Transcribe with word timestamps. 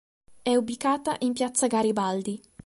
È 0.41 0.55
ubicata 0.55 1.15
in 1.19 1.31
piazza 1.33 1.67
Garibaldi. 1.67 2.41